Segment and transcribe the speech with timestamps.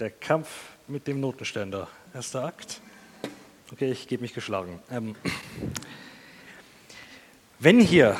[0.00, 0.48] Der Kampf
[0.88, 1.86] mit dem Notenständer.
[2.14, 2.80] Erster Akt.
[3.70, 4.80] Okay, ich gebe mich geschlagen.
[4.90, 5.14] Ähm,
[7.58, 8.16] wenn hier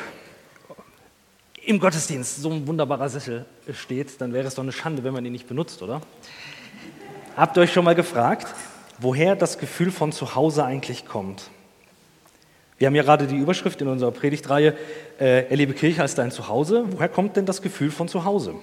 [1.65, 5.25] im Gottesdienst so ein wunderbarer Sessel steht, dann wäre es doch eine Schande, wenn man
[5.25, 6.03] ihn nicht benutzt, oder?
[7.35, 8.55] Habt ihr euch schon mal gefragt,
[8.99, 11.49] woher das Gefühl von zu Hause eigentlich kommt?
[12.77, 14.77] Wir haben ja gerade die Überschrift in unserer Predigtreihe,
[15.19, 16.85] äh, Erlebe Kirche als dein Zuhause.
[16.91, 18.57] Woher kommt denn das Gefühl von zu Hause?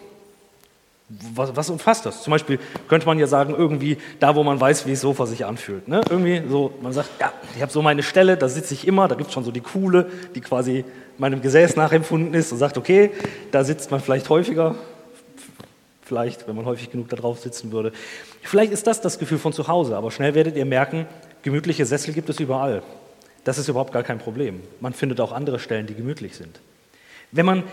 [1.10, 2.22] Was, was, umfasst das?
[2.22, 5.46] Zum Beispiel könnte man ja sagen, irgendwie da, wo man weiß, wie das Sofa sich
[5.46, 5.88] anfühlt.
[5.88, 6.02] Ne?
[6.10, 9.16] Irgendwie so, man sagt, ja, ich habe so meine Stelle, da sitze ich immer, da
[9.16, 10.84] gibt es schon so die Kuhle, die quasi
[11.18, 13.12] meinem Gesäß nachempfunden ist und sagt, okay,
[13.52, 14.76] da sitzt man vielleicht häufiger,
[16.04, 17.94] vielleicht, wenn man häufig genug da drauf sitzen würde.
[18.42, 21.06] Vielleicht ist das das Gefühl von zu Hause, aber schnell werdet ihr merken,
[21.42, 22.84] gemütliche Sessel gibt es überall.
[23.46, 24.62] Das ist überhaupt gar kein Problem.
[24.82, 26.60] Man findet auch andere Stellen, die gemütlich sind.
[27.38, 27.64] Wenn man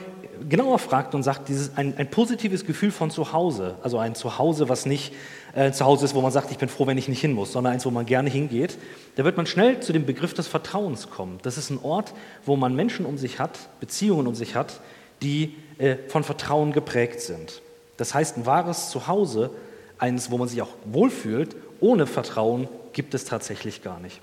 [0.46, 4.84] genauer fragt und sagt, dieses, ein, ein positives Gefühl von Zuhause, also ein Zuhause, was
[4.84, 5.14] nicht
[5.54, 7.72] äh, Zuhause ist, wo man sagt, ich bin froh, wenn ich nicht hin muss, sondern
[7.72, 8.76] eins, wo man gerne hingeht,
[9.16, 11.38] da wird man schnell zu dem Begriff des Vertrauens kommen.
[11.42, 12.12] Das ist ein Ort,
[12.44, 14.80] wo man Menschen um sich hat, Beziehungen um sich hat,
[15.22, 17.62] die äh, von Vertrauen geprägt sind.
[17.96, 19.48] Das heißt, ein wahres Zuhause,
[19.96, 24.20] eines, wo man sich auch wohlfühlt, ohne Vertrauen gibt es tatsächlich gar nicht.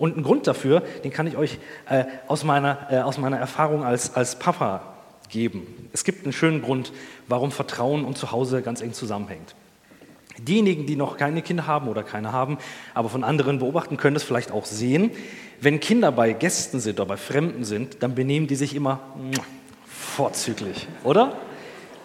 [0.00, 3.84] Und ein Grund dafür, den kann ich euch äh, aus, meiner, äh, aus meiner Erfahrung
[3.84, 4.80] als, als Papa
[5.28, 5.90] geben.
[5.92, 6.90] Es gibt einen schönen Grund,
[7.28, 9.54] warum Vertrauen und Zuhause ganz eng zusammenhängt.
[10.38, 12.56] Diejenigen, die noch keine Kinder haben oder keine haben,
[12.94, 15.10] aber von anderen beobachten, können das vielleicht auch sehen.
[15.60, 19.00] Wenn Kinder bei Gästen sind oder bei Fremden sind, dann benehmen die sich immer
[19.86, 21.36] vorzüglich, oder?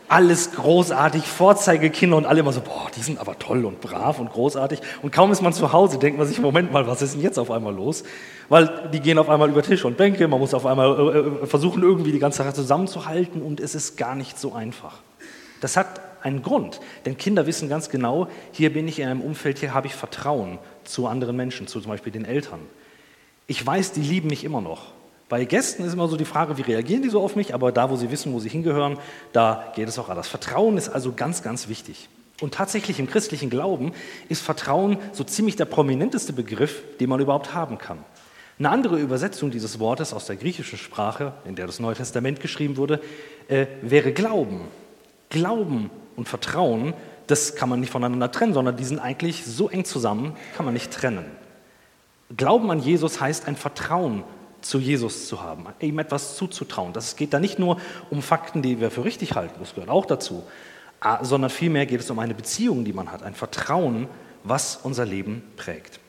[0.07, 4.31] Alles großartig, Vorzeigekinder und alle immer so, boah, die sind aber toll und brav und
[4.31, 4.79] großartig.
[5.01, 7.39] Und kaum ist man zu Hause, denkt man sich, Moment mal, was ist denn jetzt
[7.39, 8.03] auf einmal los?
[8.49, 11.45] Weil die gehen auf einmal über Tisch und Bänke, man muss auf einmal äh, äh,
[11.47, 14.99] versuchen, irgendwie die ganze Sache zusammenzuhalten und es ist gar nicht so einfach.
[15.61, 19.59] Das hat einen Grund, denn Kinder wissen ganz genau, hier bin ich in einem Umfeld,
[19.59, 22.59] hier habe ich Vertrauen zu anderen Menschen, zu zum Beispiel den Eltern.
[23.47, 24.93] Ich weiß, die lieben mich immer noch.
[25.27, 27.89] Bei Gästen ist immer so die Frage, wie reagieren die so auf mich, aber da,
[27.89, 28.97] wo sie wissen, wo sie hingehören,
[29.33, 30.27] da geht es auch alles.
[30.27, 32.09] Vertrauen ist also ganz, ganz wichtig.
[32.41, 33.93] Und tatsächlich im christlichen Glauben
[34.29, 37.99] ist Vertrauen so ziemlich der prominenteste Begriff, den man überhaupt haben kann.
[38.59, 42.77] Eine andere Übersetzung dieses Wortes aus der griechischen Sprache, in der das Neue Testament geschrieben
[42.77, 43.01] wurde,
[43.47, 44.61] äh, wäre Glauben.
[45.29, 46.93] Glauben und Vertrauen,
[47.27, 50.73] das kann man nicht voneinander trennen, sondern die sind eigentlich so eng zusammen, kann man
[50.73, 51.25] nicht trennen.
[52.35, 54.23] Glauben an Jesus heißt ein Vertrauen
[54.65, 56.93] zu Jesus zu haben, ihm etwas zuzutrauen.
[56.93, 60.05] Das geht da nicht nur um Fakten, die wir für richtig halten, das gehört auch
[60.05, 60.43] dazu,
[60.99, 64.07] ah, sondern vielmehr geht es um eine Beziehung, die man hat, ein Vertrauen,
[64.43, 65.99] was unser Leben prägt.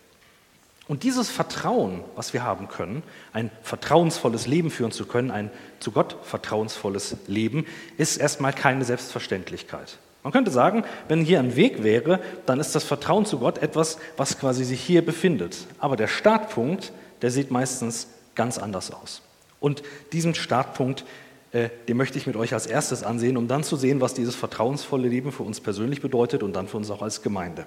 [0.89, 3.03] Und dieses Vertrauen, was wir haben können,
[3.33, 5.51] ein vertrauensvolles Leben führen zu können, ein
[5.81, 7.67] zu Gott vertrauensvolles Leben,
[7.99, 9.99] ist erstmal keine Selbstverständlichkeit.
[10.23, 13.99] Man könnte sagen, wenn hier ein Weg wäre, dann ist das Vertrauen zu Gott etwas,
[14.17, 15.57] was quasi sich hier befindet.
[15.79, 19.23] Aber der Startpunkt, der sieht meistens ganz anders aus.
[19.59, 19.83] Und
[20.13, 21.05] diesen Startpunkt,
[21.53, 24.37] äh, den möchte ich mit euch als erstes ansehen, um dann zu sehen, was dieses
[24.37, 27.67] vertrauensvolle Leben für uns persönlich bedeutet und dann für uns auch als Gemeinde.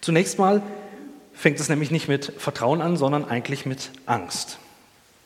[0.00, 0.62] Zunächst mal
[1.32, 4.58] fängt es nämlich nicht mit Vertrauen an, sondern eigentlich mit Angst.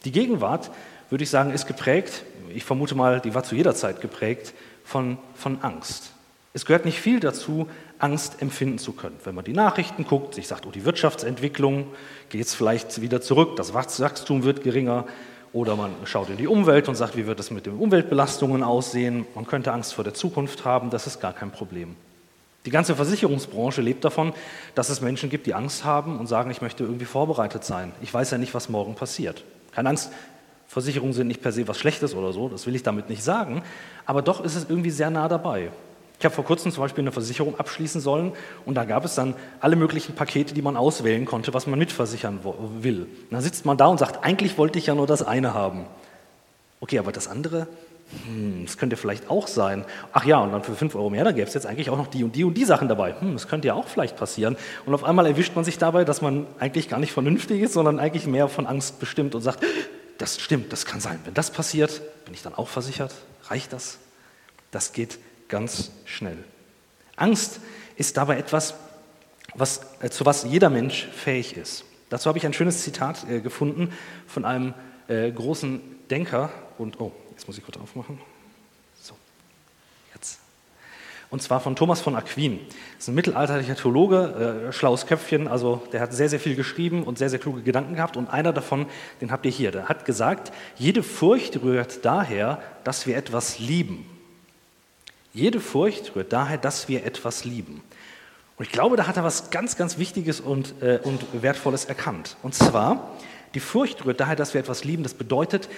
[0.05, 0.71] Die Gegenwart,
[1.11, 2.25] würde ich sagen, ist geprägt,
[2.55, 6.13] ich vermute mal, die war zu jeder Zeit geprägt, von, von Angst.
[6.53, 7.69] Es gehört nicht viel dazu,
[8.01, 9.17] Angst empfinden zu können.
[9.25, 11.87] Wenn man die Nachrichten guckt, sich sagt, oh, die Wirtschaftsentwicklung
[12.29, 15.07] geht es vielleicht wieder zurück, das Wachstum wird geringer,
[15.53, 19.27] oder man schaut in die Umwelt und sagt, wie wird es mit den Umweltbelastungen aussehen,
[19.35, 21.97] man könnte Angst vor der Zukunft haben, das ist gar kein Problem.
[22.67, 24.33] Die ganze Versicherungsbranche lebt davon,
[24.75, 27.93] dass es Menschen gibt, die Angst haben und sagen, ich möchte irgendwie vorbereitet sein.
[28.03, 29.43] Ich weiß ja nicht, was morgen passiert.
[29.73, 30.13] Keine Angst,
[30.69, 33.63] Versicherungen sind nicht per se was Schlechtes oder so, das will ich damit nicht sagen,
[34.07, 35.71] aber doch ist es irgendwie sehr nah dabei.
[36.21, 38.33] Ich habe vor kurzem zum Beispiel eine Versicherung abschließen sollen
[38.67, 42.41] und da gab es dann alle möglichen Pakete, die man auswählen konnte, was man mitversichern
[42.81, 43.05] will.
[43.05, 45.87] Und dann sitzt man da und sagt, eigentlich wollte ich ja nur das eine haben.
[46.81, 47.69] Okay, aber das andere,
[48.27, 49.87] hm, das könnte vielleicht auch sein.
[50.13, 52.09] Ach ja, und dann für 5 Euro mehr, da gäbe es jetzt eigentlich auch noch
[52.09, 53.19] die und die und die Sachen dabei.
[53.19, 54.59] Hm, das könnte ja auch vielleicht passieren.
[54.85, 57.99] Und auf einmal erwischt man sich dabei, dass man eigentlich gar nicht vernünftig ist, sondern
[57.99, 59.65] eigentlich mehr von Angst bestimmt und sagt,
[60.19, 61.19] das stimmt, das kann sein.
[61.25, 63.15] Wenn das passiert, bin ich dann auch versichert?
[63.49, 63.97] Reicht das?
[64.71, 65.19] Das geht
[65.51, 66.39] ganz schnell.
[67.17, 67.61] Angst
[67.97, 68.75] ist dabei etwas,
[69.55, 71.85] was, äh, zu was jeder Mensch fähig ist.
[72.09, 73.93] Dazu habe ich ein schönes Zitat äh, gefunden
[74.27, 74.75] von einem
[75.09, 75.81] äh, großen
[76.11, 78.19] Denker und, oh, jetzt muss ich kurz aufmachen.
[79.01, 79.15] So,
[80.15, 80.41] jetzt.
[81.31, 82.59] Und zwar von Thomas von Aquin.
[82.97, 87.05] Das ist ein mittelalterlicher Theologe, äh, schlaues Köpfchen, also der hat sehr, sehr viel geschrieben
[87.05, 88.17] und sehr, sehr kluge Gedanken gehabt.
[88.17, 88.87] Und einer davon,
[89.21, 94.05] den habt ihr hier, der hat gesagt, jede Furcht rührt daher, dass wir etwas lieben.
[95.33, 97.83] Jede Furcht rührt daher, dass wir etwas lieben.
[98.57, 102.37] Und ich glaube, da hat er was ganz, ganz Wichtiges und, äh, und Wertvolles erkannt.
[102.43, 103.17] Und zwar,
[103.55, 105.03] die Furcht rührt daher, dass wir etwas lieben.
[105.03, 105.69] Das bedeutet,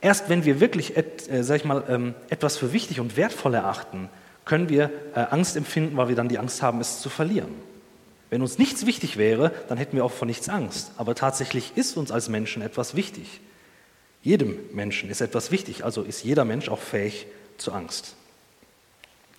[0.00, 3.54] erst wenn wir wirklich et, äh, sag ich mal, ähm, etwas für wichtig und wertvoll
[3.54, 4.08] erachten,
[4.44, 7.54] können wir äh, Angst empfinden, weil wir dann die Angst haben, es zu verlieren.
[8.30, 10.92] Wenn uns nichts wichtig wäre, dann hätten wir auch vor nichts Angst.
[10.96, 13.40] Aber tatsächlich ist uns als Menschen etwas wichtig.
[14.22, 17.26] Jedem Menschen ist etwas wichtig, also ist jeder Mensch auch fähig
[17.58, 18.14] zur Angst.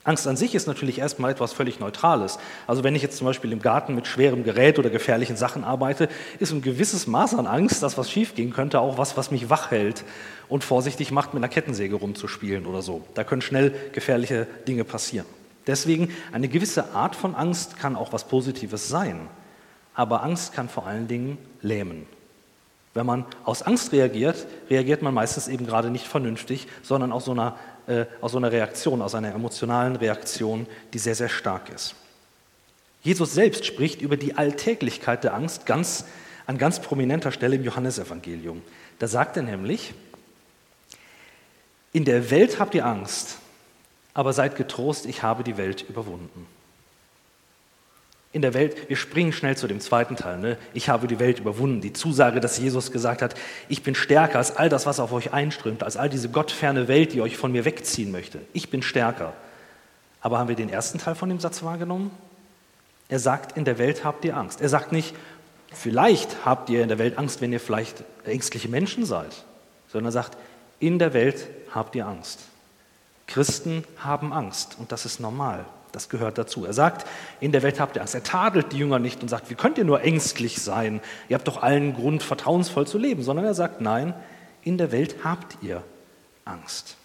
[0.03, 2.39] Angst an sich ist natürlich erstmal etwas völlig Neutrales.
[2.65, 6.09] Also wenn ich jetzt zum Beispiel im Garten mit schwerem Gerät oder gefährlichen Sachen arbeite,
[6.39, 9.69] ist ein gewisses Maß an Angst, dass was schiefgehen könnte, auch was, was mich wach
[9.69, 10.03] hält
[10.49, 13.03] und vorsichtig macht, mit einer Kettensäge rumzuspielen oder so.
[13.13, 15.27] Da können schnell gefährliche Dinge passieren.
[15.67, 19.27] Deswegen eine gewisse Art von Angst kann auch was Positives sein.
[19.93, 22.07] Aber Angst kann vor allen Dingen lähmen.
[22.93, 27.31] Wenn man aus Angst reagiert, reagiert man meistens eben gerade nicht vernünftig, sondern aus so
[27.31, 27.55] einer
[27.91, 31.95] äh, aus einer Reaktion, aus einer emotionalen Reaktion, die sehr, sehr stark ist.
[33.03, 36.05] Jesus selbst spricht über die Alltäglichkeit der Angst ganz,
[36.47, 38.61] an ganz prominenter Stelle im Johannesevangelium.
[38.99, 39.93] Da sagt er nämlich,
[41.91, 43.39] in der Welt habt ihr Angst,
[44.13, 46.47] aber seid getrost, ich habe die Welt überwunden
[48.33, 50.37] in der Welt, wir springen schnell zu dem zweiten Teil.
[50.39, 50.57] Ne?
[50.73, 51.81] Ich habe die Welt überwunden.
[51.81, 53.35] Die Zusage, dass Jesus gesagt hat,
[53.67, 57.13] ich bin stärker als all das, was auf euch einströmt, als all diese gottferne Welt,
[57.13, 58.39] die euch von mir wegziehen möchte.
[58.53, 59.33] Ich bin stärker.
[60.21, 62.11] Aber haben wir den ersten Teil von dem Satz wahrgenommen?
[63.09, 64.61] Er sagt, in der Welt habt ihr Angst.
[64.61, 65.13] Er sagt nicht,
[65.73, 69.43] vielleicht habt ihr in der Welt Angst, wenn ihr vielleicht ängstliche Menschen seid,
[69.91, 70.37] sondern er sagt,
[70.79, 72.39] in der Welt habt ihr Angst.
[73.27, 75.65] Christen haben Angst und das ist normal.
[75.91, 76.65] Das gehört dazu.
[76.65, 77.07] Er sagt,
[77.39, 78.15] in der Welt habt ihr Angst.
[78.15, 81.01] Er tadelt die Jünger nicht und sagt, wie könnt ihr nur ängstlich sein?
[81.29, 83.23] Ihr habt doch allen Grund, vertrauensvoll zu leben.
[83.23, 84.13] Sondern er sagt, nein,
[84.63, 85.83] in der Welt habt ihr
[86.45, 86.95] Angst.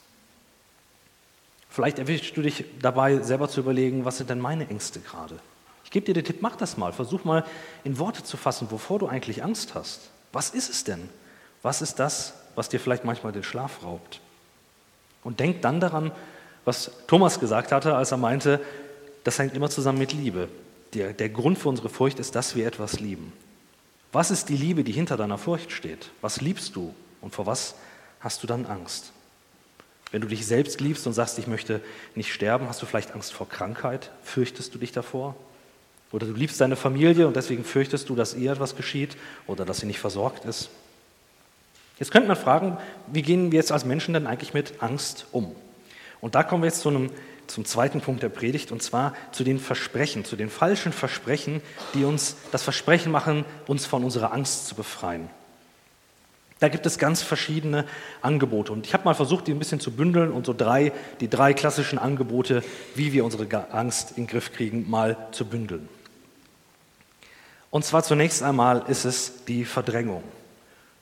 [1.69, 5.39] Vielleicht erwischst du dich dabei, selber zu überlegen, was sind denn meine Ängste gerade?
[5.85, 6.93] Ich gebe dir den Tipp, mach das mal.
[6.93, 7.45] Versuch mal
[7.85, 10.11] in Worte zu fassen, wovor du eigentlich Angst hast.
[10.33, 11.09] Was ist es denn?
[11.63, 14.21] Was ist das, was dir vielleicht manchmal den Schlaf raubt?
[15.23, 16.13] Und denk dann daran,
[16.67, 18.61] was Thomas gesagt hatte, als er meinte,
[19.25, 20.49] das hängt immer zusammen mit Liebe.
[20.93, 23.33] Der, der Grund für unsere Furcht ist, dass wir etwas lieben.
[24.13, 26.11] Was ist die Liebe, die hinter deiner Furcht steht?
[26.21, 27.77] Was liebst du und vor was
[28.21, 29.13] hast du dann Angst?
[30.11, 31.81] Wenn du dich selbst liebst und sagst, ich möchte
[32.15, 34.11] nicht sterben, hast du vielleicht Angst vor Krankheit?
[34.23, 35.37] Fürchtest du dich davor?
[36.13, 39.17] Oder du liebst deine Familie und deswegen fürchtest du, dass ihr etwas geschieht
[39.47, 40.71] oder dass sie nicht versorgt ist?
[41.99, 42.77] Jetzt könnte man fragen,
[43.07, 45.55] wie gehen wir jetzt als Menschen denn eigentlich mit Angst um?
[46.21, 47.11] Und da kommen wir jetzt zu einem,
[47.47, 51.63] zum zweiten Punkt der Predigt, und zwar zu den Versprechen, zu den falschen Versprechen,
[51.95, 55.29] die uns das Versprechen machen, uns von unserer Angst zu befreien.
[56.59, 57.85] Da gibt es ganz verschiedene
[58.23, 58.73] Angebote.
[58.73, 61.53] Und ich habe mal versucht, die ein bisschen zu bündeln und so drei, die drei
[61.53, 62.63] klassischen Angebote,
[62.95, 65.89] wie wir unsere Angst in den Griff kriegen, mal zu bündeln.
[67.71, 70.23] Und zwar zunächst einmal ist es die Verdrängung.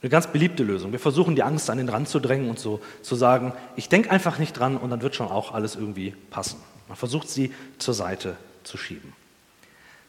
[0.05, 0.93] Eine ganz beliebte Lösung.
[0.93, 4.11] Wir versuchen die Angst an den Rand zu drängen und so zu sagen, ich denke
[4.11, 6.61] einfach nicht dran und dann wird schon auch alles irgendwie passen.
[6.89, 9.15] Man versucht sie zur Seite zu schieben.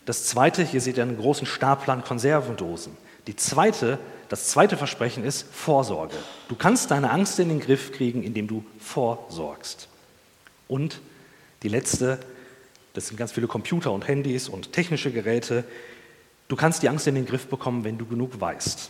[0.06, 2.92] Das zweite, hier seht ihr einen großen Stapel Konservendosen.
[3.27, 3.97] Die zweite,
[4.27, 6.18] das zweite Versprechen ist Vorsorge.
[6.50, 9.88] Du kannst deine Angst in den Griff kriegen, indem du vorsorgst.
[10.68, 11.00] Und
[11.64, 12.19] die letzte,
[12.95, 15.64] das sind ganz viele Computer und Handys und technische Geräte.
[16.49, 18.90] Du kannst die Angst in den Griff bekommen, wenn du genug weißt.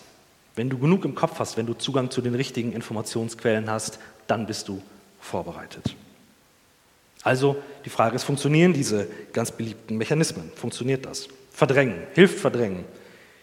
[0.55, 4.47] Wenn du genug im Kopf hast, wenn du Zugang zu den richtigen Informationsquellen hast, dann
[4.47, 4.81] bist du
[5.19, 5.95] vorbereitet.
[7.23, 10.51] Also die Frage ist, funktionieren diese ganz beliebten Mechanismen?
[10.55, 11.27] Funktioniert das?
[11.51, 12.85] Verdrängen, hilft verdrängen.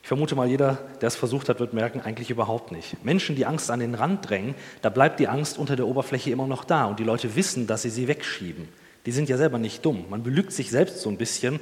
[0.02, 3.04] Ich vermute mal, jeder, der es versucht hat, wird merken, eigentlich überhaupt nicht.
[3.04, 6.47] Menschen, die Angst an den Rand drängen, da bleibt die Angst unter der Oberfläche immer
[6.47, 8.69] noch da und die Leute wissen, dass sie sie wegschieben.
[9.07, 10.07] Die sind ja selber nicht dumm.
[10.11, 11.61] Man belügt sich selbst so ein bisschen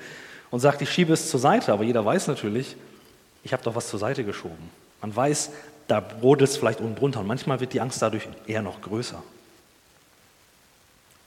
[0.51, 2.77] und sagt, ich schiebe es zur Seite, aber jeder weiß natürlich,
[3.45, 4.71] ich habe doch was zur Seite geschoben.
[5.01, 5.51] Man weiß,
[5.89, 9.23] da brodelt es vielleicht unten drunter und manchmal wird die Angst dadurch eher noch größer.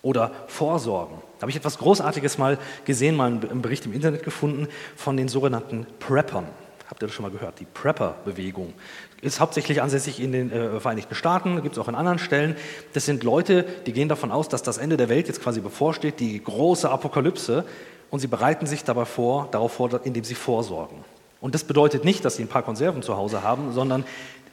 [0.01, 1.17] Oder Vorsorgen.
[1.37, 5.27] Da habe ich etwas Großartiges mal gesehen, mal einen Bericht im Internet gefunden von den
[5.27, 6.45] sogenannten Preppern.
[6.89, 7.59] Habt ihr das schon mal gehört?
[7.59, 8.73] Die Prepper-Bewegung
[9.21, 12.55] ist hauptsächlich ansässig in den äh, Vereinigten Staaten, gibt es auch in anderen Stellen.
[12.91, 16.19] Das sind Leute, die gehen davon aus, dass das Ende der Welt jetzt quasi bevorsteht,
[16.19, 17.65] die große Apokalypse,
[18.09, 20.97] und sie bereiten sich dabei vor, darauf vor, indem sie vorsorgen.
[21.43, 24.05] Und das bedeutet nicht, dass sie ein paar Konserven zu Hause haben, sondern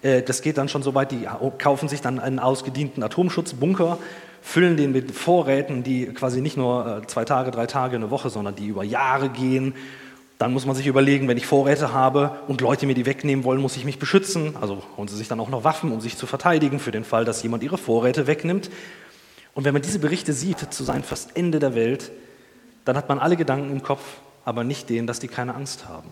[0.02, 3.96] äh, das geht dann schon so weit, die kaufen sich dann einen ausgedienten Atomschutzbunker,
[4.42, 8.28] füllen den mit Vorräten, die quasi nicht nur äh, zwei Tage, drei Tage, eine Woche,
[8.28, 9.76] sondern die über Jahre gehen.
[10.38, 13.60] Dann muss man sich überlegen, wenn ich Vorräte habe und Leute mir die wegnehmen wollen,
[13.60, 14.56] muss ich mich beschützen.
[14.60, 17.24] Also holen sie sich dann auch noch Waffen, um sich zu verteidigen, für den Fall,
[17.24, 18.68] dass jemand ihre Vorräte wegnimmt.
[19.54, 22.10] Und wenn man diese Berichte sieht, zu sein fast Ende der Welt,
[22.84, 24.02] dann hat man alle Gedanken im Kopf,
[24.44, 26.08] aber nicht den, dass die keine Angst haben.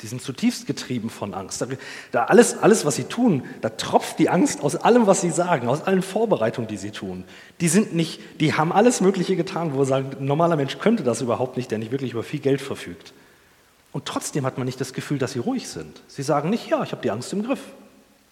[0.00, 1.64] Die sind zutiefst getrieben von Angst.
[2.12, 5.68] Da alles, alles, was sie tun, da tropft die Angst aus allem, was sie sagen,
[5.68, 7.24] aus allen Vorbereitungen, die sie tun.
[7.60, 11.02] Die sind nicht, die haben alles Mögliche getan, wo wir sagen, ein normaler Mensch könnte
[11.02, 13.12] das überhaupt nicht, der nicht wirklich über viel Geld verfügt.
[13.90, 16.00] Und trotzdem hat man nicht das Gefühl, dass sie ruhig sind.
[16.06, 17.60] Sie sagen nicht, ja, ich habe die Angst im Griff.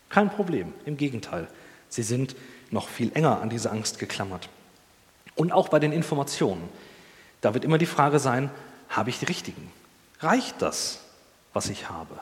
[0.09, 0.73] Kein Problem.
[0.85, 1.49] Im Gegenteil.
[1.89, 2.37] Sie sind
[2.71, 4.49] noch viel enger an diese Angst geklammert.
[5.35, 6.69] Und auch bei den Informationen.
[7.41, 8.51] Da wird immer die Frage sein,
[8.89, 9.73] habe ich die richtigen?
[10.21, 11.01] Reicht das?
[11.57, 12.15] Was ich habe.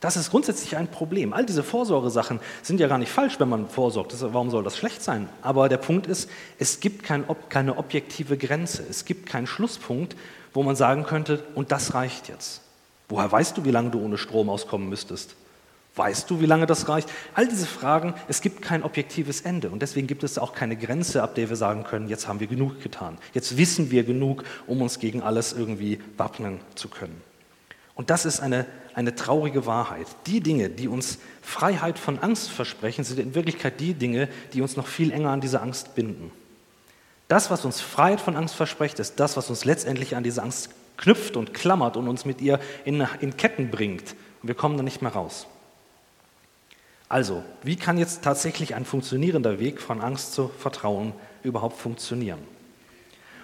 [0.00, 1.32] Das ist grundsätzlich ein Problem.
[1.32, 4.16] All diese Vorsorgesachen sind ja gar nicht falsch, wenn man vorsorgt.
[4.32, 5.28] warum soll das schlecht sein?
[5.42, 8.82] Aber der Punkt ist, es gibt kein, keine objektive Grenze.
[8.88, 10.16] Es gibt keinen Schlusspunkt,
[10.54, 12.62] wo man sagen könnte, und das reicht jetzt.
[13.08, 15.36] Woher weißt du, wie lange du ohne Strom auskommen müsstest?
[15.94, 17.08] Weißt du, wie lange das reicht?
[17.34, 21.22] All diese Fragen, es gibt kein objektives Ende und deswegen gibt es auch keine Grenze,
[21.22, 23.18] ab der wir sagen können, jetzt haben wir genug getan.
[23.34, 27.20] Jetzt wissen wir genug, um uns gegen alles irgendwie wappnen zu können.
[27.94, 30.06] Und das ist eine, eine traurige Wahrheit.
[30.26, 34.76] Die Dinge, die uns Freiheit von Angst versprechen, sind in Wirklichkeit die Dinge, die uns
[34.76, 36.30] noch viel enger an diese Angst binden.
[37.28, 40.70] Das, was uns Freiheit von Angst verspricht, ist das, was uns letztendlich an diese Angst
[40.96, 44.14] knüpft und klammert und uns mit ihr in, in Ketten bringt.
[44.42, 45.46] Und wir kommen da nicht mehr raus.
[47.08, 52.40] Also, wie kann jetzt tatsächlich ein funktionierender Weg von Angst zu Vertrauen überhaupt funktionieren?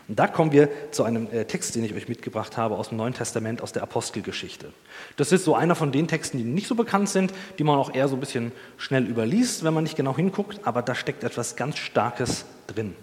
[0.09, 2.97] Und da kommen wir zu einem äh, Text, den ich euch mitgebracht habe aus dem
[2.97, 4.73] Neuen Testament, aus der Apostelgeschichte.
[5.17, 7.95] Das ist so einer von den Texten, die nicht so bekannt sind, die man auch
[7.95, 11.57] eher so ein bisschen schnell überliest, wenn man nicht genau hinguckt, aber da steckt etwas
[11.57, 12.97] ganz Starkes drin.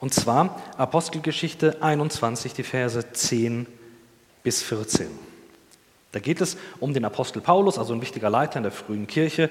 [0.00, 3.66] Und zwar Apostelgeschichte 21, die Verse 10
[4.42, 5.06] bis 14.
[6.10, 9.48] Da geht es um den Apostel Paulus, also ein wichtiger Leiter in der frühen Kirche,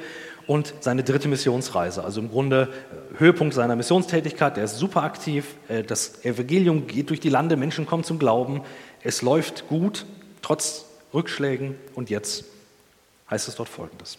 [0.51, 2.03] und seine dritte Missionsreise.
[2.03, 2.67] Also im Grunde
[3.15, 4.57] äh, Höhepunkt seiner Missionstätigkeit.
[4.57, 5.45] Er ist super aktiv.
[5.69, 8.59] Äh, das Evangelium geht durch die Lande, Menschen kommen zum Glauben.
[9.01, 10.05] Es läuft gut,
[10.41, 11.75] trotz Rückschlägen.
[11.95, 12.43] Und jetzt
[13.29, 14.17] heißt es dort Folgendes.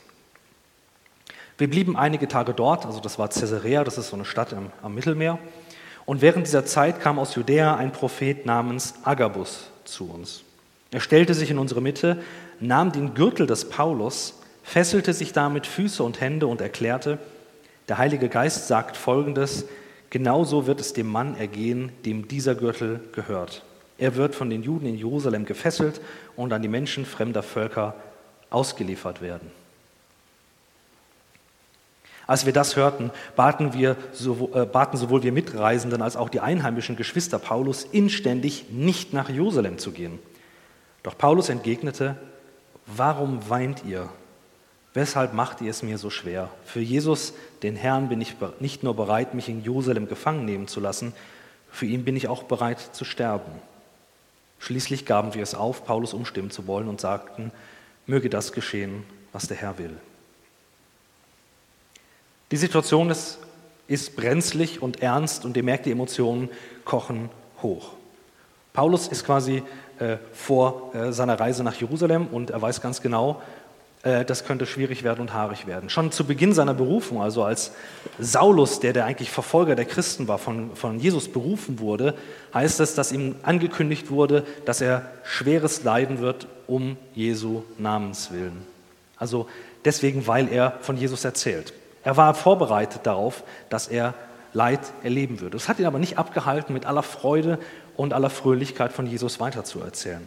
[1.58, 4.72] Wir blieben einige Tage dort, also das war Caesarea, das ist so eine Stadt am,
[4.80, 5.38] am Mittelmeer.
[6.06, 10.44] Und während dieser Zeit kam aus Judäa ein Prophet namens Agabus zu uns.
[10.92, 12.22] Er stellte sich in unsere Mitte,
[12.58, 17.18] nahm den Gürtel des Paulus, fesselte sich damit Füße und Hände und erklärte,
[17.88, 19.66] der Heilige Geist sagt Folgendes,
[20.10, 23.64] genauso wird es dem Mann ergehen, dem dieser Gürtel gehört.
[23.98, 26.00] Er wird von den Juden in Jerusalem gefesselt
[26.36, 27.94] und an die Menschen fremder Völker
[28.50, 29.50] ausgeliefert werden.
[32.26, 33.96] Als wir das hörten, baten, wir,
[34.54, 39.78] äh, baten sowohl wir Mitreisenden als auch die einheimischen Geschwister Paulus inständig, nicht nach Jerusalem
[39.78, 40.18] zu gehen.
[41.02, 42.16] Doch Paulus entgegnete,
[42.86, 44.08] warum weint ihr?
[44.94, 46.50] Weshalb macht ihr es mir so schwer?
[46.64, 47.32] Für Jesus,
[47.62, 51.14] den Herrn, bin ich nicht nur bereit, mich in Jerusalem gefangen nehmen zu lassen,
[51.70, 53.52] für ihn bin ich auch bereit zu sterben.
[54.58, 57.50] Schließlich gaben wir es auf, Paulus umstimmen zu wollen und sagten,
[58.06, 59.96] möge das geschehen, was der Herr will.
[62.50, 63.38] Die Situation ist,
[63.88, 66.50] ist brenzlig und ernst und ihr merkt, die Emotionen
[66.84, 67.30] kochen
[67.62, 67.94] hoch.
[68.74, 69.62] Paulus ist quasi
[69.98, 73.40] äh, vor äh, seiner Reise nach Jerusalem und er weiß ganz genau,
[74.02, 75.88] das könnte schwierig werden und haarig werden.
[75.88, 77.72] Schon zu Beginn seiner Berufung, also als
[78.18, 82.14] Saulus, der der eigentlich Verfolger der Christen war, von, von Jesus berufen wurde,
[82.52, 88.66] heißt es, dass ihm angekündigt wurde, dass er schweres leiden wird um Jesu Namens willen.
[89.16, 89.46] Also
[89.84, 91.72] deswegen, weil er von Jesus erzählt.
[92.02, 94.14] Er war vorbereitet darauf, dass er
[94.52, 95.56] Leid erleben würde.
[95.56, 97.58] Das hat ihn aber nicht abgehalten, mit aller Freude
[97.96, 100.26] und aller Fröhlichkeit von Jesus weiterzuerzählen.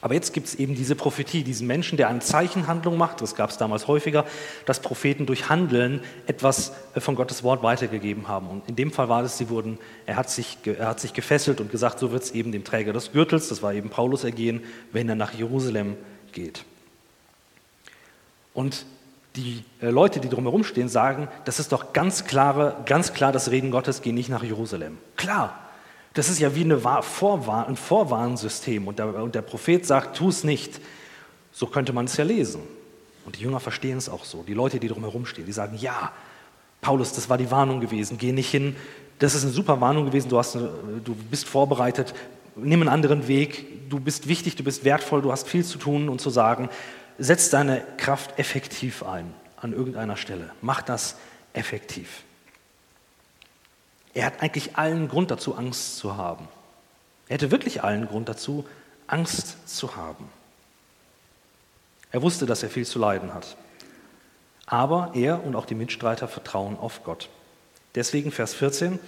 [0.00, 3.50] Aber jetzt gibt es eben diese Prophetie, diesen Menschen, der eine Zeichenhandlung macht, das gab
[3.50, 4.24] es damals häufiger,
[4.64, 8.48] dass Propheten durch Handeln etwas äh, von Gottes Wort weitergegeben haben.
[8.48, 11.60] Und in dem Fall war es, sie wurden, er hat sich, er hat sich gefesselt
[11.60, 14.62] und gesagt, so wird es eben dem Träger des Gürtels, das war eben Paulus ergehen,
[14.92, 15.96] wenn er nach Jerusalem
[16.32, 16.64] geht.
[18.54, 18.86] Und
[19.34, 23.50] die äh, Leute, die drumherum stehen, sagen, das ist doch ganz, klare, ganz klar das
[23.50, 24.98] Reden Gottes, geh nicht nach Jerusalem.
[25.16, 25.58] Klar,
[26.14, 28.88] das ist ja wie eine Vorwarn, ein Vorwarnsystem.
[28.88, 30.80] Und der, und der Prophet sagt, tu es nicht.
[31.52, 32.62] So könnte man es ja lesen.
[33.26, 34.42] Und die Jünger verstehen es auch so.
[34.42, 36.12] Die Leute, die drumherum stehen, die sagen, ja,
[36.80, 38.16] Paulus, das war die Warnung gewesen.
[38.18, 38.76] Geh nicht hin.
[39.18, 40.28] Das ist eine super Warnung gewesen.
[40.28, 42.14] Du, hast, du bist vorbereitet.
[42.56, 43.90] Nimm einen anderen Weg.
[43.90, 46.68] Du bist wichtig, du bist wertvoll, du hast viel zu tun und zu sagen.
[47.18, 50.50] Setz deine Kraft effektiv ein an irgendeiner Stelle.
[50.60, 51.16] Mach das
[51.52, 52.22] effektiv.
[54.14, 56.48] Er hat eigentlich allen Grund dazu, Angst zu haben.
[57.28, 58.66] Er hätte wirklich allen Grund dazu,
[59.06, 60.28] Angst zu haben.
[62.10, 63.56] Er wusste, dass er viel zu leiden hat.
[64.66, 67.28] Aber er und auch die Mitstreiter vertrauen auf Gott.
[67.94, 68.98] Deswegen Vers 14,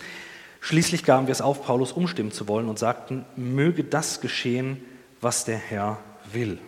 [0.60, 4.82] schließlich gaben wir es auf, Paulus umstimmen zu wollen und sagten, möge das geschehen,
[5.20, 5.98] was der Herr
[6.32, 6.58] will.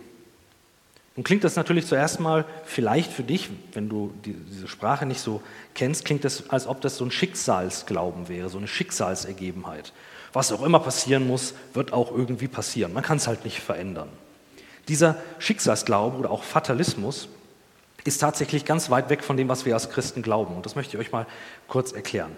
[1.15, 5.43] Nun klingt das natürlich zuerst mal vielleicht für dich, wenn du diese Sprache nicht so
[5.75, 9.93] kennst, klingt das, als ob das so ein Schicksalsglauben wäre, so eine Schicksalsergebenheit.
[10.33, 12.93] Was auch immer passieren muss, wird auch irgendwie passieren.
[12.93, 14.09] Man kann es halt nicht verändern.
[14.87, 17.29] Dieser Schicksalsglaube oder auch Fatalismus
[18.03, 20.55] ist tatsächlich ganz weit weg von dem, was wir als Christen glauben.
[20.55, 21.27] Und das möchte ich euch mal
[21.67, 22.35] kurz erklären.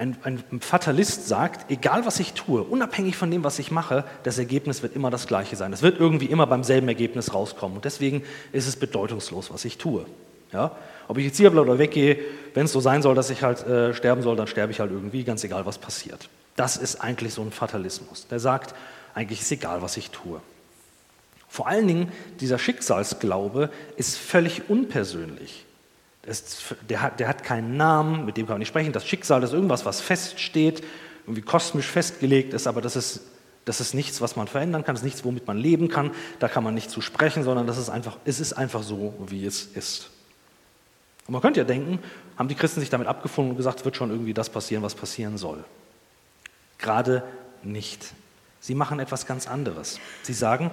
[0.00, 4.38] Ein, ein, Fatalist sagt, egal was ich tue, unabhängig von dem, was ich mache, das
[4.38, 5.74] Ergebnis wird immer das gleiche sein.
[5.74, 7.76] Es wird irgendwie immer beim selben Ergebnis rauskommen.
[7.76, 10.06] Und deswegen ist es bedeutungslos, was ich tue.
[10.54, 10.74] Ja?
[11.06, 12.16] Ob ich jetzt hier bleibe oder weggehe,
[12.54, 14.90] wenn es so sein soll, dass ich halt äh, sterben soll, dann sterbe ich halt
[14.90, 16.30] irgendwie, ganz egal, was passiert.
[16.56, 18.26] Das ist eigentlich so ein Fatalismus.
[18.26, 18.74] Der sagt,
[19.14, 20.40] eigentlich ist egal, was ich tue.
[21.46, 25.66] Vor allen Dingen, dieser Schicksalsglaube ist völlig unpersönlich.
[26.30, 28.92] Ist, der, hat, der hat keinen Namen, mit dem kann man nicht sprechen.
[28.92, 30.82] Das Schicksal ist irgendwas, was feststeht,
[31.24, 33.22] irgendwie kosmisch festgelegt ist, aber das ist,
[33.64, 36.12] das ist nichts, was man verändern kann, das ist nichts, womit man leben kann.
[36.38, 39.44] Da kann man nicht zu sprechen, sondern das ist einfach, es ist einfach so, wie
[39.44, 40.10] es ist.
[41.26, 41.98] Und man könnte ja denken,
[42.36, 45.36] haben die Christen sich damit abgefunden und gesagt, wird schon irgendwie das passieren, was passieren
[45.36, 45.64] soll.
[46.78, 47.22] Gerade
[47.62, 48.12] nicht.
[48.60, 50.00] Sie machen etwas ganz anderes.
[50.22, 50.70] Sie sagen,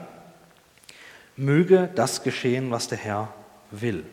[1.36, 3.34] möge das geschehen, was der Herr
[3.72, 4.06] will.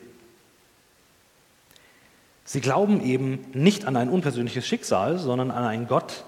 [2.45, 6.25] Sie glauben eben nicht an ein unpersönliches Schicksal, sondern an einen Gott,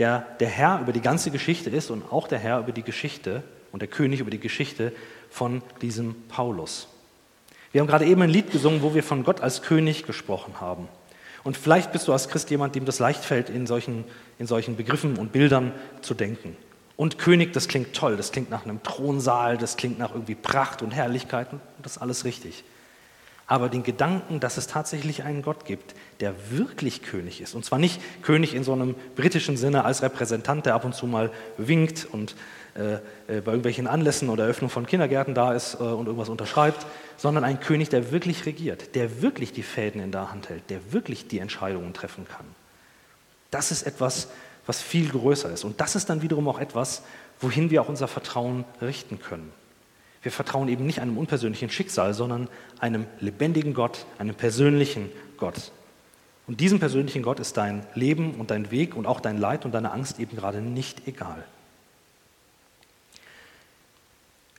[0.00, 3.44] der der Herr über die ganze Geschichte ist und auch der Herr über die Geschichte
[3.70, 4.92] und der König über die Geschichte
[5.30, 6.88] von diesem Paulus.
[7.70, 10.88] Wir haben gerade eben ein Lied gesungen, wo wir von Gott als König gesprochen haben.
[11.44, 14.04] Und vielleicht bist du als Christ jemand, dem das leicht fällt, in solchen,
[14.40, 15.72] in solchen Begriffen und Bildern
[16.02, 16.56] zu denken.
[16.96, 20.82] Und König, das klingt toll, das klingt nach einem Thronsaal, das klingt nach irgendwie Pracht
[20.82, 22.64] und Herrlichkeit und das ist alles richtig
[23.50, 27.56] aber den Gedanken, dass es tatsächlich einen Gott gibt, der wirklich König ist.
[27.56, 31.08] Und zwar nicht König in so einem britischen Sinne als Repräsentant, der ab und zu
[31.08, 32.36] mal winkt und
[32.76, 33.00] äh, äh,
[33.40, 37.58] bei irgendwelchen Anlässen oder Eröffnung von Kindergärten da ist äh, und irgendwas unterschreibt, sondern ein
[37.58, 41.40] König, der wirklich regiert, der wirklich die Fäden in der Hand hält, der wirklich die
[41.40, 42.46] Entscheidungen treffen kann.
[43.50, 44.28] Das ist etwas,
[44.64, 45.64] was viel größer ist.
[45.64, 47.02] Und das ist dann wiederum auch etwas,
[47.40, 49.50] wohin wir auch unser Vertrauen richten können.
[50.22, 55.72] Wir vertrauen eben nicht einem unpersönlichen Schicksal, sondern einem lebendigen Gott, einem persönlichen Gott.
[56.46, 59.72] Und diesem persönlichen Gott ist dein Leben und dein Weg und auch dein Leid und
[59.72, 61.44] deine Angst eben gerade nicht egal.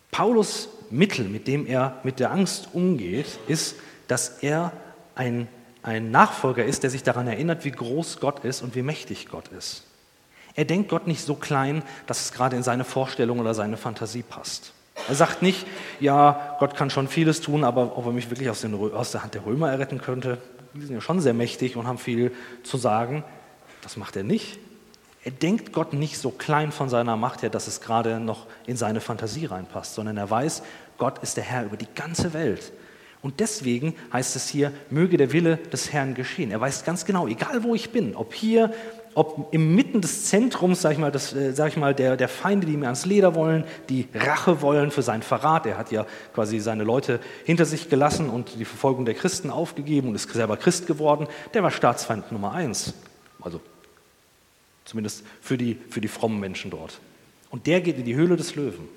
[0.10, 3.76] Paulus Mittel, mit dem er mit der Angst umgeht, ist,
[4.08, 4.74] dass er
[5.16, 5.48] ein,
[5.84, 9.48] ein Nachfolger ist, der sich daran erinnert, wie groß Gott ist und wie mächtig Gott
[9.50, 9.84] ist.
[10.54, 14.24] Er denkt Gott nicht so klein, dass es gerade in seine Vorstellung oder seine Fantasie
[14.24, 14.74] passt.
[15.08, 15.66] Er sagt nicht,
[16.00, 19.24] ja, Gott kann schon vieles tun, aber ob er mich wirklich aus, den, aus der
[19.24, 20.38] Hand der Römer erretten könnte,
[20.74, 22.32] die sind ja schon sehr mächtig und haben viel
[22.64, 23.24] zu sagen.
[23.82, 24.60] Das macht er nicht.
[25.24, 28.76] Er denkt Gott nicht so klein von seiner Macht her, dass es gerade noch in
[28.78, 30.64] seine Fantasie reinpasst, sondern er weiß,
[30.98, 32.72] Gott ist der Herr über die ganze Welt.
[33.22, 36.50] Und deswegen heißt es hier, möge der Wille des Herrn geschehen.
[36.50, 38.74] Er weiß ganz genau, egal wo ich bin, ob hier
[39.14, 42.66] ob inmitten des Zentrums, sag ich mal, das, äh, sag ich mal der, der Feinde,
[42.66, 45.66] die mir ans Leder wollen, die Rache wollen für seinen Verrat.
[45.66, 50.10] Er hat ja quasi seine Leute hinter sich gelassen und die Verfolgung der Christen aufgegeben
[50.10, 51.28] und ist selber Christ geworden.
[51.54, 52.94] Der war Staatsfeind Nummer eins.
[53.42, 53.60] Also
[54.86, 57.00] zumindest für die, für die frommen Menschen dort.
[57.50, 58.88] Und der geht in die Höhle des Löwen.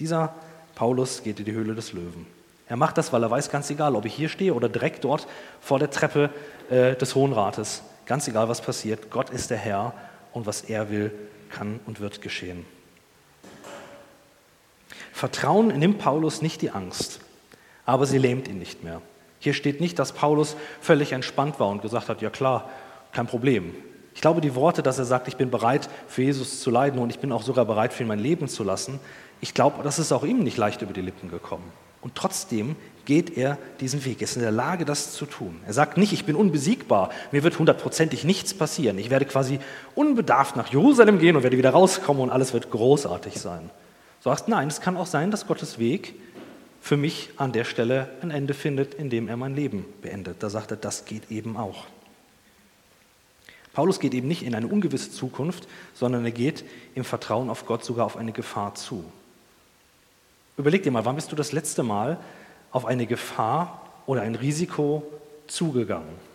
[0.00, 0.34] Dieser
[0.74, 2.26] Paulus geht in die Höhle des Löwen.
[2.66, 5.28] Er macht das, weil er weiß, ganz egal, ob ich hier stehe oder direkt dort
[5.60, 6.30] vor der Treppe
[6.70, 7.82] äh, des Hohen Rates.
[8.06, 9.94] Ganz egal, was passiert, Gott ist der Herr
[10.32, 11.12] und was er will,
[11.50, 12.66] kann und wird geschehen.
[15.12, 17.20] Vertrauen nimmt Paulus nicht die Angst,
[17.86, 19.00] aber sie lähmt ihn nicht mehr.
[19.38, 22.68] Hier steht nicht, dass Paulus völlig entspannt war und gesagt hat, ja klar,
[23.12, 23.74] kein Problem.
[24.14, 27.10] Ich glaube, die Worte, dass er sagt, ich bin bereit, für Jesus zu leiden und
[27.10, 29.00] ich bin auch sogar bereit, für ihn mein Leben zu lassen,
[29.40, 31.70] ich glaube, das ist auch ihm nicht leicht über die Lippen gekommen.
[32.04, 35.58] Und trotzdem geht er diesen Weg, er ist in der Lage, das zu tun.
[35.66, 38.98] Er sagt nicht, ich bin unbesiegbar, mir wird hundertprozentig nichts passieren.
[38.98, 39.58] Ich werde quasi
[39.94, 43.70] unbedarft nach Jerusalem gehen und werde wieder rauskommen und alles wird großartig sein.
[44.22, 46.14] Du sagst, nein, es kann auch sein, dass Gottes Weg
[46.82, 50.42] für mich an der Stelle ein Ende findet, indem er mein Leben beendet.
[50.42, 51.86] Da sagt er, das geht eben auch.
[53.72, 57.82] Paulus geht eben nicht in eine ungewisse Zukunft, sondern er geht im Vertrauen auf Gott
[57.82, 59.04] sogar auf eine Gefahr zu.
[60.56, 62.18] Überleg dir mal, wann bist du das letzte Mal
[62.70, 65.02] auf eine Gefahr oder ein Risiko
[65.46, 66.34] zugegangen?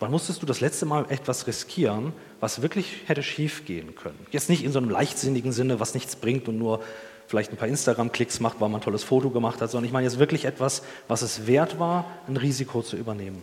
[0.00, 4.18] Wann musstest du das letzte Mal etwas riskieren, was wirklich hätte schief gehen können?
[4.30, 6.82] Jetzt nicht in so einem leichtsinnigen Sinne, was nichts bringt und nur
[7.28, 10.06] vielleicht ein paar Instagram-Klicks macht, weil man ein tolles Foto gemacht hat, sondern ich meine
[10.06, 13.40] jetzt wirklich etwas, was es wert war, ein Risiko zu übernehmen.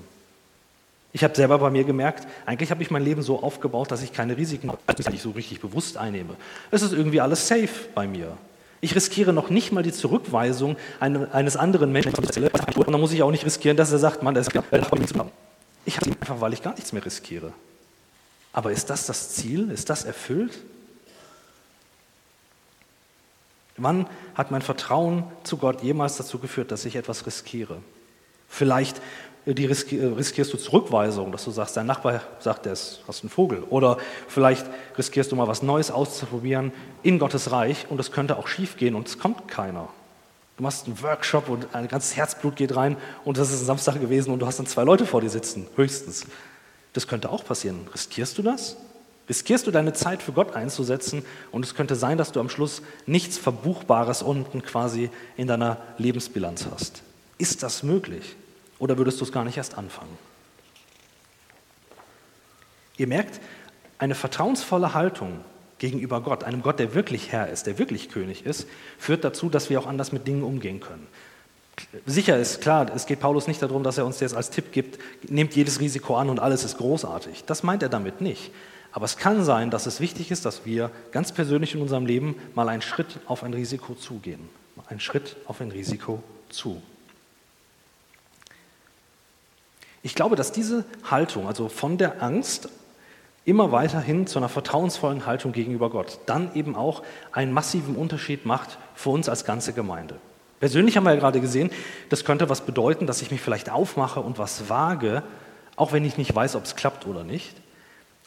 [1.14, 4.12] Ich habe selber bei mir gemerkt, eigentlich habe ich mein Leben so aufgebaut, dass ich
[4.12, 4.72] keine Risiken
[5.10, 6.36] nicht so richtig bewusst einnehme.
[6.70, 8.36] Es ist irgendwie alles safe bei mir.
[8.80, 12.14] Ich riskiere noch nicht mal die Zurückweisung eines anderen Menschen.
[12.14, 14.54] Und dann muss ich auch nicht riskieren, dass er sagt, Mann, das ist
[15.86, 17.54] Ich habe einfach, weil ich gar nichts mehr riskiere.
[18.54, 19.72] Aber ist das das Ziel?
[19.72, 20.58] Ist das erfüllt?
[23.78, 27.78] Wann hat mein Vertrauen zu Gott jemals dazu geführt, dass ich etwas riskiere?
[28.50, 29.02] Vielleicht
[29.54, 33.64] die äh, riskierst du Zurückweisung, dass du sagst, dein Nachbar sagt, du hast einen Vogel.
[33.70, 34.66] Oder vielleicht
[34.98, 36.72] riskierst du mal was Neues auszuprobieren
[37.04, 39.90] in Gottes Reich und es könnte auch schief gehen und es kommt keiner.
[40.58, 44.02] Du machst einen Workshop und ein ganzes Herzblut geht rein und das ist ein Samstag
[44.02, 46.26] gewesen und du hast dann zwei Leute vor dir sitzen, höchstens.
[46.94, 47.88] Das könnte auch passieren.
[47.94, 48.76] Riskierst du das?
[49.30, 52.82] Riskierst du deine Zeit für Gott einzusetzen und es könnte sein, dass du am Schluss
[53.06, 57.04] nichts Verbuchbares unten quasi in deiner Lebensbilanz hast.
[57.38, 58.36] Ist das möglich?
[58.80, 60.18] Oder würdest du es gar nicht erst anfangen?
[62.98, 63.40] Ihr merkt,
[64.00, 65.42] eine vertrauensvolle Haltung
[65.80, 69.70] gegenüber Gott, einem Gott, der wirklich Herr ist, der wirklich König ist, führt dazu, dass
[69.70, 71.08] wir auch anders mit Dingen umgehen können.
[72.08, 74.98] Sicher ist klar, es geht Paulus nicht darum, dass er uns jetzt als Tipp gibt,
[75.30, 77.44] nehmt jedes Risiko an und alles ist großartig.
[77.46, 78.52] Das meint er damit nicht.
[78.92, 82.36] Aber es kann sein, dass es wichtig ist, dass wir ganz persönlich in unserem Leben
[82.56, 84.50] mal einen Schritt auf ein Risiko zugehen.
[84.88, 86.82] Einen Schritt auf ein Risiko zu.
[90.08, 92.70] Ich glaube, dass diese Haltung, also von der Angst
[93.44, 98.46] immer weiter hin zu einer vertrauensvollen Haltung gegenüber Gott, dann eben auch einen massiven Unterschied
[98.46, 100.16] macht für uns als ganze Gemeinde.
[100.62, 101.72] Persönlich haben wir ja gerade gesehen,
[102.08, 105.24] das könnte was bedeuten, dass ich mich vielleicht aufmache und was wage,
[105.76, 107.58] auch wenn ich nicht weiß, ob es klappt oder nicht.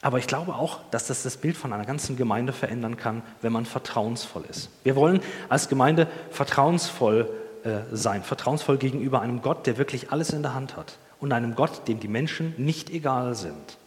[0.03, 3.55] Aber ich glaube auch, dass das das Bild von einer ganzen Gemeinde verändern kann, wenn
[3.55, 4.69] man vertrauensvoll ist.
[4.83, 7.31] Wir wollen als Gemeinde vertrauensvoll
[7.65, 11.55] äh, sein, vertrauensvoll gegenüber einem Gott, der wirklich alles in der Hand hat und einem
[11.55, 13.79] Gott, dem die Menschen nicht egal sind.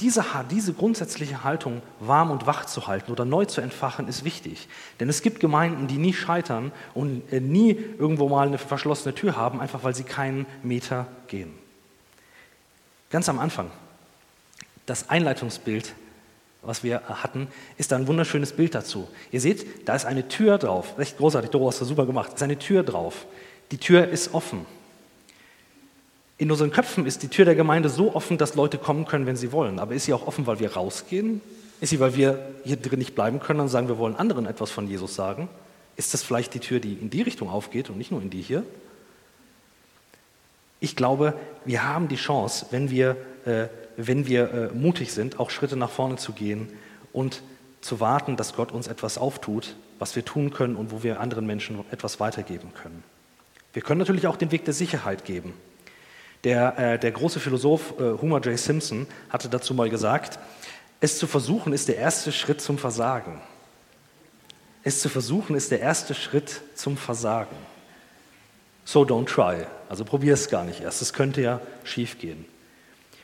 [0.00, 4.68] Diese, diese grundsätzliche Haltung warm und wach zu halten oder neu zu entfachen, ist wichtig.
[4.98, 9.36] Denn es gibt Gemeinden, die nie scheitern und äh, nie irgendwo mal eine verschlossene Tür
[9.36, 11.54] haben, einfach weil sie keinen Meter gehen.
[13.10, 13.70] Ganz am Anfang
[14.86, 15.94] das Einleitungsbild,
[16.64, 19.08] was wir hatten, ist ein wunderschönes Bild dazu.
[19.32, 20.98] Ihr seht, da ist eine Tür drauf.
[20.98, 22.30] Recht großartig, Doro hast du super gemacht.
[22.30, 23.26] Da ist eine Tür drauf.
[23.70, 24.66] Die Tür ist offen.
[26.36, 29.36] In unseren Köpfen ist die Tür der Gemeinde so offen, dass Leute kommen können, wenn
[29.36, 29.78] sie wollen.
[29.78, 31.40] Aber ist sie auch offen, weil wir rausgehen?
[31.80, 34.70] Ist sie, weil wir hier drin nicht bleiben können und sagen, wir wollen anderen etwas
[34.70, 35.48] von Jesus sagen?
[35.96, 38.42] Ist das vielleicht die Tür, die in die Richtung aufgeht und nicht nur in die
[38.42, 38.64] hier?
[40.80, 43.16] Ich glaube, wir haben die Chance, wenn wir
[43.96, 46.68] wenn wir äh, mutig sind, auch Schritte nach vorne zu gehen
[47.12, 47.42] und
[47.80, 51.46] zu warten, dass Gott uns etwas auftut, was wir tun können und wo wir anderen
[51.46, 53.04] Menschen etwas weitergeben können.
[53.72, 55.52] Wir können natürlich auch den Weg der Sicherheit geben.
[56.44, 58.58] Der, äh, der große Philosoph äh, Homer J.
[58.58, 60.38] Simpson hatte dazu mal gesagt,
[61.00, 63.40] es zu versuchen ist der erste Schritt zum Versagen.
[64.82, 67.56] Es zu versuchen ist der erste Schritt zum Versagen.
[68.84, 69.66] So don't try.
[69.88, 71.00] Also probier es gar nicht erst.
[71.00, 72.44] Es könnte ja schief gehen.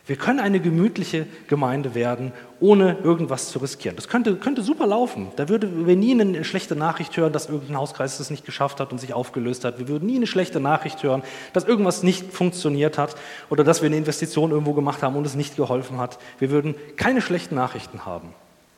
[0.07, 3.97] Wir können eine gemütliche Gemeinde werden, ohne irgendwas zu riskieren.
[3.97, 5.29] Das könnte, könnte super laufen.
[5.37, 8.93] Da würden wir nie eine schlechte Nachricht hören, dass irgendein Hauskreis es nicht geschafft hat
[8.93, 9.79] und sich aufgelöst hat.
[9.79, 13.15] Wir würden nie eine schlechte Nachricht hören, dass irgendwas nicht funktioniert hat
[13.51, 16.19] oder dass wir eine Investition irgendwo gemacht haben und es nicht geholfen hat.
[16.39, 18.35] Wir würden keine schlechten Nachrichten haben.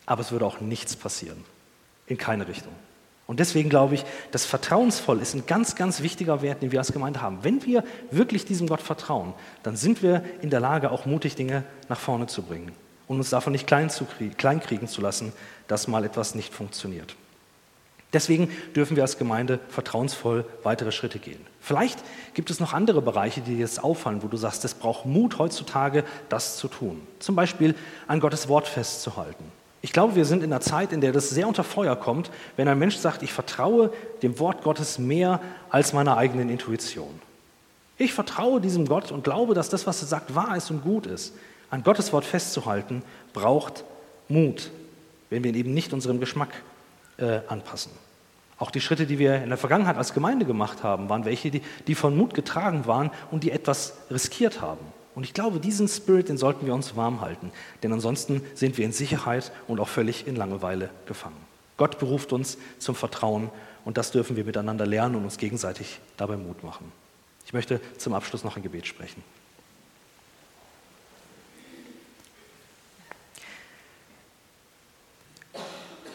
[0.07, 1.45] Aber es würde auch nichts passieren.
[2.07, 2.73] In keine Richtung.
[3.33, 6.93] Und deswegen glaube ich, dass vertrauensvoll ist ein ganz, ganz wichtiger Wert, den wir als
[6.93, 7.39] Gemeinde haben.
[7.41, 11.65] Wenn wir wirklich diesem Gott vertrauen, dann sind wir in der Lage, auch mutig Dinge
[11.89, 12.73] nach vorne zu bringen
[13.09, 15.33] und uns davon nicht klein zu kriegen, kleinkriegen zu lassen,
[15.67, 17.17] dass mal etwas nicht funktioniert.
[18.13, 21.41] Deswegen dürfen wir als Gemeinde vertrauensvoll weitere Schritte gehen.
[21.59, 22.01] Vielleicht
[22.35, 25.39] gibt es noch andere Bereiche, die dir jetzt auffallen, wo du sagst, es braucht Mut
[25.39, 27.01] heutzutage, das zu tun.
[27.19, 27.77] Zum Beispiel
[28.09, 29.51] an Gottes Wort festzuhalten
[29.83, 32.69] ich glaube, wir sind in einer Zeit, in der das sehr unter Feuer kommt, wenn
[32.69, 33.93] ein Mensch sagt, ich vertraue
[34.23, 35.41] dem Wort Gottes mehr
[35.71, 37.21] als meiner eigenen Intuition.
[37.99, 41.07] Ich vertraue diesem Gott und glaube, dass das, was er sagt, wahr ist und gut
[41.07, 41.35] ist.
[41.69, 43.85] An Gottes Wort festzuhalten, braucht
[44.29, 44.71] Mut,
[45.31, 46.51] wenn wir ihn eben nicht unserem Geschmack
[47.17, 47.91] äh, anpassen.
[48.59, 51.63] Auch die Schritte, die wir in der Vergangenheit als Gemeinde gemacht haben, waren welche, die,
[51.89, 54.85] die von Mut getragen waren und die etwas riskiert haben.
[55.15, 58.85] Und ich glaube, diesen Spirit, den sollten wir uns warm halten, denn ansonsten sind wir
[58.85, 61.37] in Sicherheit und auch völlig in Langeweile gefangen.
[61.77, 63.51] Gott beruft uns zum Vertrauen
[63.85, 66.93] und das dürfen wir miteinander lernen und uns gegenseitig dabei Mut machen.
[67.45, 69.23] Ich möchte zum Abschluss noch ein Gebet sprechen.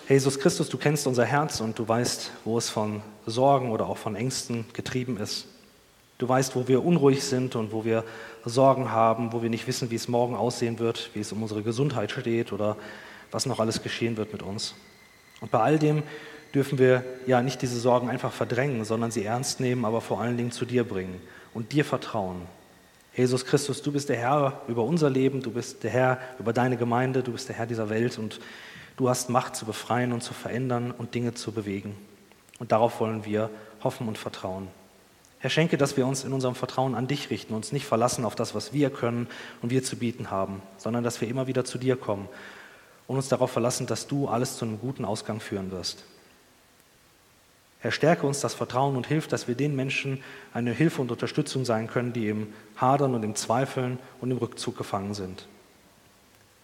[0.09, 3.97] Jesus Christus, du kennst unser Herz und du weißt, wo es von Sorgen oder auch
[3.97, 5.47] von Ängsten getrieben ist.
[6.17, 8.03] Du weißt, wo wir unruhig sind und wo wir
[8.43, 11.61] Sorgen haben, wo wir nicht wissen, wie es morgen aussehen wird, wie es um unsere
[11.61, 12.75] Gesundheit steht oder
[13.31, 14.73] was noch alles geschehen wird mit uns.
[15.41, 16.03] Und bei all dem
[16.55, 20.37] dürfen wir ja nicht diese Sorgen einfach verdrängen, sondern sie ernst nehmen, aber vor allen
[20.37, 21.21] Dingen zu dir bringen
[21.53, 22.41] und dir vertrauen.
[23.15, 26.77] Jesus Christus, du bist der Herr über unser Leben, du bist der Herr über deine
[26.77, 28.39] Gemeinde, du bist der Herr dieser Welt und
[28.95, 31.95] du hast Macht zu befreien und zu verändern und Dinge zu bewegen.
[32.59, 33.49] Und darauf wollen wir
[33.83, 34.67] hoffen und vertrauen.
[35.47, 38.35] Herr, schenke, dass wir uns in unserem Vertrauen an dich richten, uns nicht verlassen auf
[38.35, 39.29] das, was wir können
[39.61, 42.27] und wir zu bieten haben, sondern dass wir immer wieder zu dir kommen
[43.07, 46.03] und uns darauf verlassen, dass du alles zu einem guten Ausgang führen wirst.
[47.79, 50.21] Herr, stärke uns das Vertrauen und hilf, dass wir den Menschen
[50.53, 54.77] eine Hilfe und Unterstützung sein können, die im Hadern und im Zweifeln und im Rückzug
[54.77, 55.47] gefangen sind.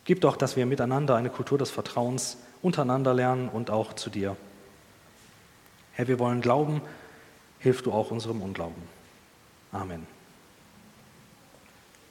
[0.03, 4.35] Gib doch, dass wir miteinander eine Kultur des Vertrauens untereinander lernen und auch zu dir.
[5.93, 6.81] Herr, wir wollen glauben,
[7.63, 8.83] hilf du auch unserem Unglauben.
[9.71, 10.05] Amen.